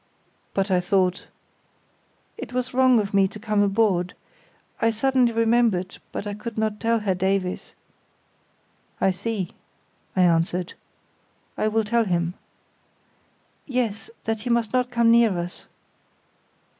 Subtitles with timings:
[0.55, 1.27] "But I thought——"
[2.35, 6.97] "It was wrong of me to come aboard—I suddenly remembered; but I could not tell
[7.01, 7.75] Herr Davies."
[8.99, 9.51] "I see,"
[10.15, 10.73] I answered.
[11.55, 12.33] "I will tell him."
[13.67, 15.67] "Yes, that he must not come near us."